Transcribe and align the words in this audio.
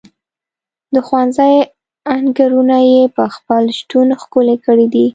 د 0.93 0.95
ښوونځي 1.07 1.53
انګړونه 2.15 2.77
یې 2.89 3.01
په 3.15 3.23
خپل 3.35 3.63
شتون 3.77 4.07
ښکلي 4.21 4.57
کړي 4.65 4.87
دي. 4.93 5.05